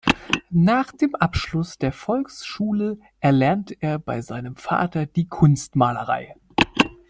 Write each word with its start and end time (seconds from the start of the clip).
Nach 0.49 0.91
dem 0.91 1.13
Abschluss 1.13 1.77
der 1.77 1.91
Volksschule 1.91 2.97
erlernte 3.19 3.75
er 3.79 3.99
bei 3.99 4.23
seinem 4.23 4.55
Vater 4.55 5.05
die 5.05 5.27
Kunstmalerei. 5.27 6.35